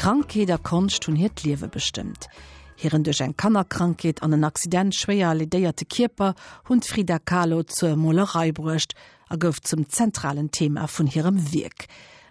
[0.00, 2.26] Krankheder konst hun het liewe bestimmt.
[2.76, 6.30] Hieren duch eng Kannerkrankket an den Akcident schwéier ledéierte Kierper
[6.70, 8.94] hunn Frida Kahlo zur Molerei brucht
[9.28, 11.84] a gouf zum zentralen Thema vun hirem Wirk.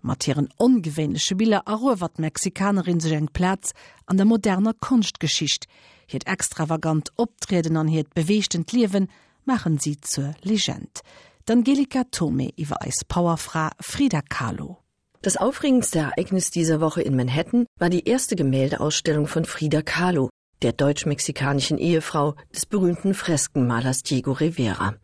[0.00, 3.74] Matieren ongewénesche Bille aro wat Mexikanerin sech eng Platz
[4.06, 5.68] an der moderner Kunstgeschicht,
[6.08, 9.06] hiet extravagant optreden an hetet beweeschtend Liwen,
[9.44, 11.02] machen sie zur Legend.
[11.46, 14.81] D'Angelika Tome iwwer eis Powerfra Frida Kahlo.
[15.22, 20.30] Das aufregendste Ereignis dieser Woche in Manhattan war die erste Gemäldeausstellung von Frida Kahlo,
[20.62, 24.96] der deutsch-mexikanischen Ehefrau des berühmten Freskenmalers Diego Rivera.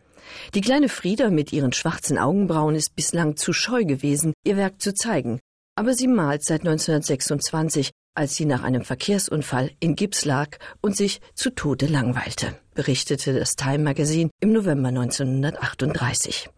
[0.55, 4.93] Die kleine Frieda mit ihren schwarzen Augenbrauen ist bislang zu scheu gewesen, ihr Werk zu
[4.93, 5.39] zeigen,
[5.77, 11.21] aber sie malt seit 1926, als sie nach einem Verkehrsunfall in Gips lag und sich
[11.35, 16.51] zu Tode langweilte, berichtete das Time Magazine im November 1938.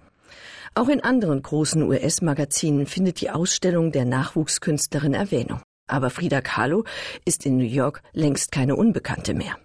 [0.75, 5.61] Auch in anderen großen US-Magazinen findet die Ausstellung der Nachwuchskünstlerin Erwähnung.
[5.89, 6.85] Aber Frida Kahlo
[7.25, 9.57] ist in New York längst keine Unbekannte mehr.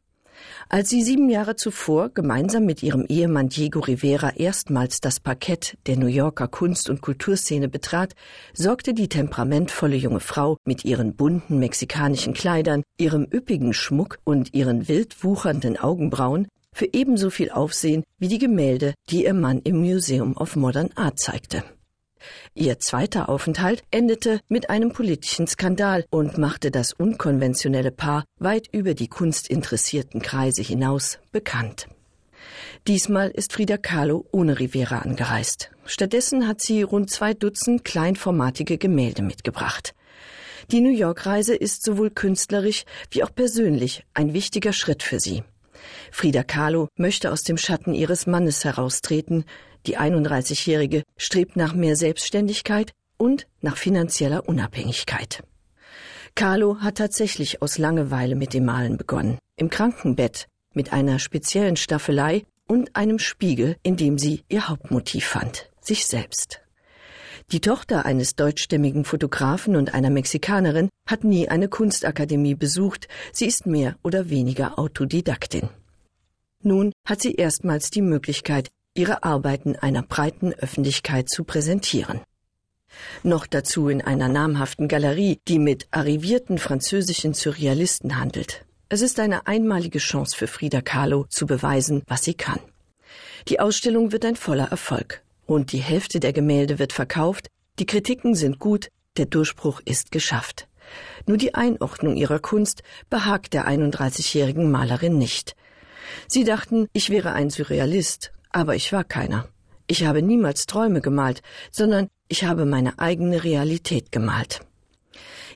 [0.67, 5.95] Als sie sieben Jahre zuvor gemeinsam mit ihrem Ehemann Diego Rivera erstmals das Parkett der
[5.95, 8.15] New Yorker Kunst- und Kulturszene betrat,
[8.53, 14.87] sorgte die temperamentvolle junge Frau mit ihren bunten mexikanischen Kleidern, ihrem üppigen Schmuck und ihren
[14.87, 20.35] wild wuchernden Augenbrauen für ebenso viel Aufsehen wie die Gemälde, die ihr Mann im Museum
[20.35, 21.63] of Modern Art zeigte.
[22.53, 28.93] Ihr zweiter Aufenthalt endete mit einem politischen Skandal und machte das unkonventionelle Paar weit über
[28.93, 31.87] die kunstinteressierten Kreise hinaus bekannt.
[32.87, 35.71] Diesmal ist Frida Kahlo ohne Rivera angereist.
[35.85, 39.95] Stattdessen hat sie rund zwei Dutzend kleinformatige Gemälde mitgebracht.
[40.71, 45.43] Die New York-Reise ist sowohl künstlerisch wie auch persönlich ein wichtiger Schritt für sie.
[46.11, 49.45] Frida Kahlo möchte aus dem Schatten ihres Mannes heraustreten.
[49.85, 55.43] Die 31-Jährige strebt nach mehr Selbstständigkeit und nach finanzieller Unabhängigkeit.
[56.35, 59.39] Carlo hat tatsächlich aus Langeweile mit dem Malen begonnen.
[59.55, 65.69] Im Krankenbett mit einer speziellen Staffelei und einem Spiegel, in dem sie ihr Hauptmotiv fand,
[65.79, 66.64] sich selbst.
[67.51, 73.67] Die Tochter eines deutschstämmigen Fotografen und einer Mexikanerin hat nie eine Kunstakademie besucht, sie ist
[73.67, 75.69] mehr oder weniger Autodidaktin.
[76.63, 82.21] Nun hat sie erstmals die Möglichkeit, ihre Arbeiten einer breiten Öffentlichkeit zu präsentieren.
[83.21, 88.65] Noch dazu in einer namhaften Galerie, die mit arrivierten französischen Surrealisten handelt.
[88.89, 92.59] Es ist eine einmalige Chance für Frida Kahlo zu beweisen, was sie kann.
[93.47, 95.24] Die Ausstellung wird ein voller Erfolg.
[95.47, 97.47] Rund die Hälfte der Gemälde wird verkauft,
[97.79, 100.67] die Kritiken sind gut, der Durchbruch ist geschafft.
[101.25, 105.55] Nur die Einordnung ihrer Kunst behagt der 31-jährigen Malerin nicht.
[106.27, 109.47] Sie dachten, ich wäre ein Surrealist, aber ich war keiner.
[109.87, 111.41] Ich habe niemals Träume gemalt,
[111.71, 114.61] sondern ich habe meine eigene Realität gemalt.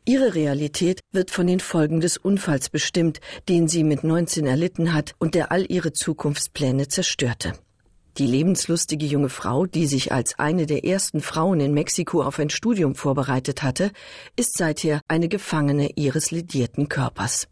[0.05, 5.13] Ihre Realität wird von den Folgen des Unfalls bestimmt, den sie mit 19 erlitten hat
[5.19, 7.53] und der all ihre Zukunftspläne zerstörte.
[8.19, 12.49] Die lebenslustige junge Frau, die sich als eine der ersten Frauen in Mexiko auf ein
[12.49, 13.91] Studium vorbereitet hatte,
[14.35, 17.47] ist seither eine Gefangene ihres ledierten Körpers.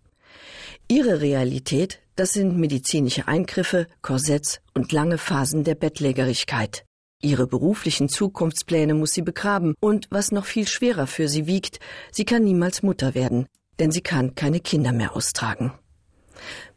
[0.90, 6.84] Ihre Realität, das sind medizinische Eingriffe, Korsetts und lange Phasen der Bettlägerigkeit.
[7.22, 11.80] Ihre beruflichen Zukunftspläne muss sie begraben und was noch viel schwerer für sie wiegt,
[12.12, 13.48] sie kann niemals Mutter werden,
[13.80, 15.72] denn sie kann keine Kinder mehr austragen.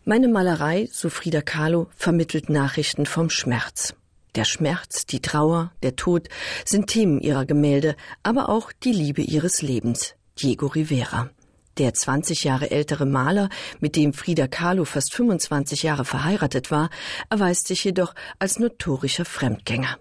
[0.05, 3.95] Meine Malerei, so Frieda Kahlo, vermittelt Nachrichten vom Schmerz.
[4.35, 6.29] Der Schmerz, die Trauer, der Tod
[6.65, 10.15] sind Themen ihrer Gemälde, aber auch die Liebe ihres Lebens.
[10.41, 11.31] Diego Rivera.
[11.79, 13.49] Der 20 Jahre ältere Maler,
[13.81, 16.91] mit dem Frida Kahlo fast 25 Jahre verheiratet war,
[17.29, 19.99] erweist sich jedoch als notorischer Fremdgänger.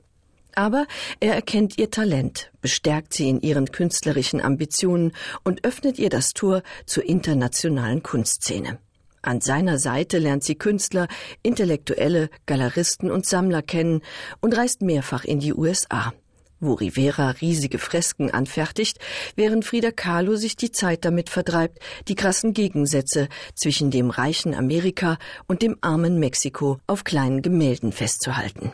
[0.56, 0.88] Aber
[1.20, 6.64] er erkennt ihr Talent, bestärkt sie in ihren künstlerischen Ambitionen und öffnet ihr das Tor
[6.86, 8.80] zur internationalen Kunstszene.
[9.22, 11.08] An seiner Seite lernt sie Künstler,
[11.44, 14.02] Intellektuelle, Galeristen und Sammler kennen
[14.42, 16.14] und reist mehrfach in die USA
[16.60, 19.00] wo Rivera riesige Fresken anfertigt,
[19.36, 25.18] während Frida Kahlo sich die Zeit damit vertreibt, die krassen Gegensätze zwischen dem reichen Amerika
[25.48, 28.72] und dem armen Mexiko auf kleinen Gemälden festzuhalten.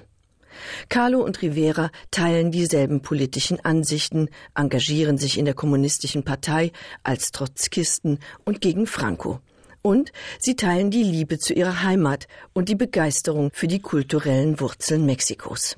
[0.90, 6.72] Carlo und Rivera teilen dieselben politischen Ansichten, engagieren sich in der kommunistischen Partei
[7.04, 9.42] als Trotzkisten und gegen Franco.
[9.86, 15.06] Und sie teilen die Liebe zu ihrer Heimat und die Begeisterung für die kulturellen Wurzeln
[15.06, 15.78] Mexikos.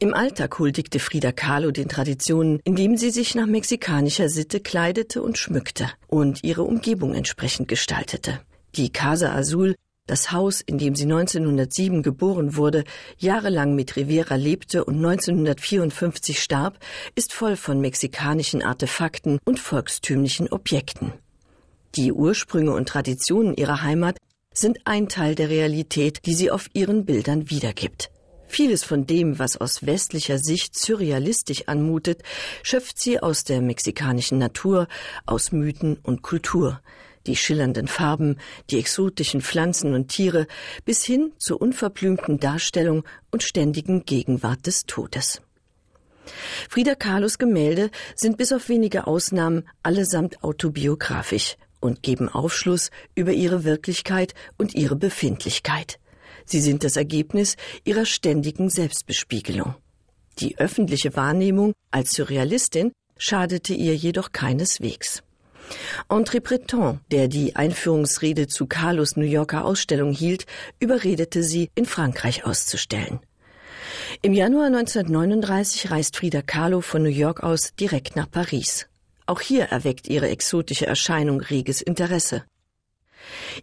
[0.00, 5.38] Im Alltag huldigte Frida Kahlo den Traditionen, indem sie sich nach mexikanischer Sitte kleidete und
[5.38, 8.40] schmückte und ihre Umgebung entsprechend gestaltete.
[8.74, 9.76] Die Casa Azul,
[10.08, 12.82] das Haus, in dem sie 1907 geboren wurde,
[13.18, 16.80] jahrelang mit Rivera lebte und 1954 starb,
[17.14, 21.12] ist voll von mexikanischen Artefakten und volkstümlichen Objekten.
[21.94, 24.18] Die Ursprünge und Traditionen ihrer Heimat
[24.52, 28.10] sind ein Teil der Realität, die sie auf ihren Bildern wiedergibt.
[28.46, 32.22] Vieles von dem, was aus westlicher Sicht surrealistisch anmutet,
[32.62, 34.88] schöpft sie aus der mexikanischen Natur,
[35.26, 36.80] aus Mythen und Kultur.
[37.26, 38.38] Die schillernden Farben,
[38.70, 40.46] die exotischen Pflanzen und Tiere,
[40.86, 45.42] bis hin zur unverblümten Darstellung und ständigen Gegenwart des Todes.
[46.70, 53.64] Frida Kahlos Gemälde sind bis auf wenige Ausnahmen allesamt autobiografisch und geben Aufschluss über ihre
[53.64, 55.98] Wirklichkeit und ihre Befindlichkeit.
[56.44, 59.74] Sie sind das Ergebnis ihrer ständigen Selbstbespiegelung.
[60.38, 65.22] Die öffentliche Wahrnehmung als Surrealistin schadete ihr jedoch keineswegs.
[66.08, 70.46] André Breton, der die Einführungsrede zu Carlos New Yorker Ausstellung hielt,
[70.80, 73.20] überredete sie, in Frankreich auszustellen.
[74.22, 78.86] Im Januar 1939 reist Frida Kahlo von New York aus direkt nach Paris.
[79.28, 82.44] Auch hier erweckt ihre exotische Erscheinung reges Interesse.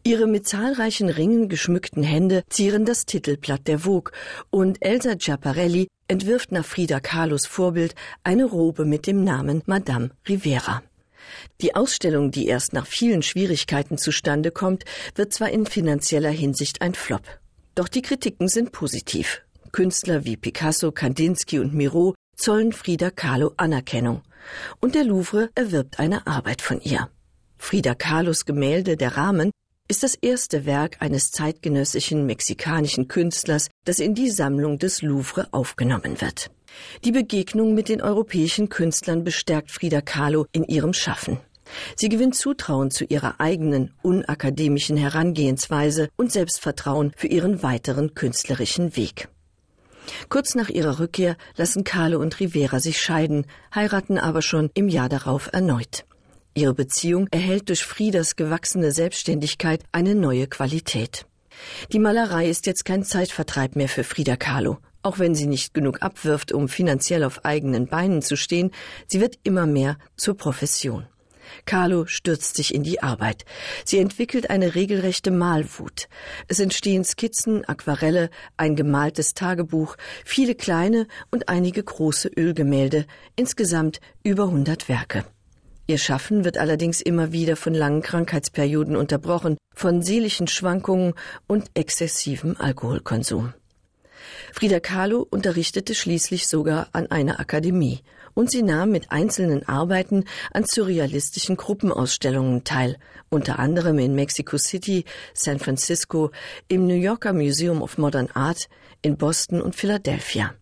[0.04, 4.14] Ihre mit zahlreichen Ringen geschmückten Hände zieren das Titelblatt der Vogue
[4.52, 10.84] und Elsa Giapparelli entwirft nach Frida Kahlos Vorbild eine Robe mit dem Namen Madame Rivera.
[11.62, 14.84] Die Ausstellung, die erst nach vielen Schwierigkeiten zustande kommt,
[15.16, 17.24] wird zwar in finanzieller Hinsicht ein Flop.
[17.74, 19.42] Doch die Kritiken sind positiv.
[19.72, 24.22] Künstler wie Picasso, Kandinsky und Miro zollen Frida Kahlo Anerkennung.
[24.80, 27.10] Und der Louvre erwirbt eine Arbeit von ihr.
[27.58, 29.52] Frida Kahlos Gemälde Der Rahmen
[29.88, 36.22] ist das erste Werk eines zeitgenössischen mexikanischen Künstlers, das in die Sammlung des Louvre aufgenommen
[36.22, 36.52] wird.
[37.04, 41.40] Die Begegnung mit den europäischen Künstlern bestärkt Frida Kahlo in ihrem Schaffen.
[41.96, 49.30] Sie gewinnt Zutrauen zu ihrer eigenen unakademischen Herangehensweise und Selbstvertrauen für ihren weiteren künstlerischen Weg.
[50.30, 55.10] Kurz nach ihrer Rückkehr lassen Kahlo und Rivera sich scheiden, heiraten aber schon im Jahr
[55.10, 56.06] darauf erneut.
[56.54, 61.26] Ihre Beziehung erhält durch Friedas gewachsene Selbstständigkeit eine neue Qualität.
[61.92, 64.78] Die Malerei ist jetzt kein Zeitvertreib mehr für Frieda Kahlo.
[65.02, 68.72] Auch wenn sie nicht genug abwirft, um finanziell auf eigenen Beinen zu stehen,
[69.08, 71.06] sie wird immer mehr zur Profession.
[71.66, 73.46] Carlo stürzt sich in die Arbeit.
[73.86, 76.08] Sie entwickelt eine regelrechte Malwut.
[76.48, 83.06] Es entstehen Skizzen, Aquarelle, ein gemaltes Tagebuch, viele kleine und einige große Ölgemälde,
[83.36, 85.26] insgesamt über hundert Werke.
[85.88, 91.14] Ihr Schaffen wird allerdings immer wieder von langen Krankheitsperioden unterbrochen, von seelischen Schwankungen
[91.46, 93.54] und exzessivem Alkoholkonsum.
[94.52, 98.02] Frida Kahlo unterrichtete schließlich sogar an einer Akademie
[98.36, 102.98] und sie nahm mit einzelnen Arbeiten an surrealistischen Gruppenausstellungen teil,
[103.30, 106.30] unter anderem in Mexico City, San Francisco,
[106.68, 108.70] im New Yorker Museum of Modern Art,
[109.02, 110.54] in Boston und Philadelphia.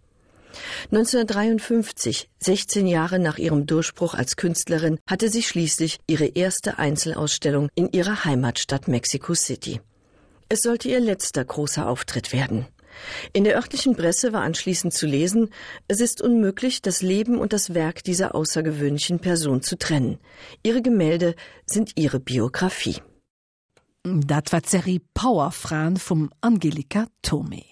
[0.92, 7.92] 1953, 16 Jahre nach ihrem Durchbruch als Künstlerin, hatte sie schließlich ihre erste Einzelausstellung in
[7.92, 9.82] ihrer Heimatstadt Mexico City.
[10.50, 12.68] Es sollte ihr letzter großer Auftritt werden.
[13.34, 15.50] In der örtlichen Presse war anschließend zu lesen,
[15.88, 20.20] es ist unmöglich, das Leben und das Werk dieser außergewöhnlichen Person zu trennen.
[20.64, 21.36] Ihre Gemälde
[21.66, 22.98] sind ihre Biografie.
[24.04, 27.64] Dat war Serie Powerfrauen vom Angelika Tome.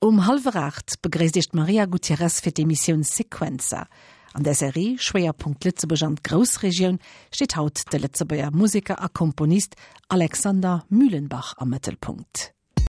[0.00, 3.86] Um halferacht begrätigt Maria Gutierrez fir die Mission Sequenzer.
[4.32, 6.98] An der Serie Schwerpunkt Litzeburg an Großregion
[7.32, 9.76] steht haut der Litzebauer Musiker a Komponist
[10.08, 12.55] Alexander Mühlenbach am Mittelpunkt.